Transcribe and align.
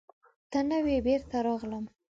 ته 0.51 0.59
نه 0.69 0.77
وې، 0.85 0.97
بېرته 1.07 1.37
راغلم. 1.47 1.85